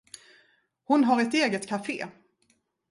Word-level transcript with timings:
Hon 0.83 1.03
har 1.03 1.21
ett 1.21 1.33
eget 1.33 1.67
café. 1.67 2.07